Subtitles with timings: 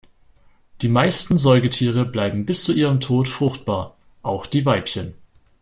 [0.81, 5.13] Die meisten Säugetiere bleiben bis zu ihrem Tod fruchtbar, auch die Weibchen.